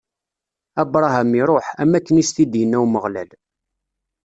[0.81, 3.29] Abṛaham iṛuḥ, am wakken i s-t-id-inna Umeɣlal.